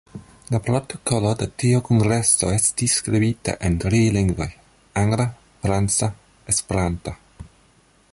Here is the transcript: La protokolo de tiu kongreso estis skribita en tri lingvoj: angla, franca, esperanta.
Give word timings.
La 0.53 0.59
protokolo 0.67 1.33
de 1.41 1.47
tiu 1.63 1.81
kongreso 1.89 2.49
estis 2.53 2.95
skribita 3.01 3.55
en 3.69 3.77
tri 3.83 3.99
lingvoj: 4.17 4.49
angla, 5.03 5.29
franca, 5.67 6.11
esperanta. 6.55 7.15